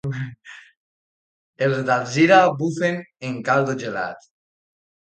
Els 1.67 1.83
d'Alzira 1.91 2.41
bufen 2.65 3.01
en 3.31 3.39
caldo 3.53 3.79
gelat. 3.87 4.31